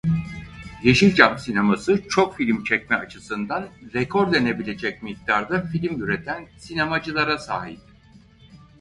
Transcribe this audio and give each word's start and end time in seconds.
Yeşilçam 0.83 1.37
sineması 1.39 2.07
çok 2.07 2.35
film 2.35 2.63
çekme 2.63 2.95
açısından 2.95 3.69
rekor 3.93 4.33
denebilecek 4.33 5.03
miktarda 5.03 5.61
film 5.61 6.01
üreten 6.03 6.47
sinemacılara 6.57 7.37
sahip. 7.37 7.81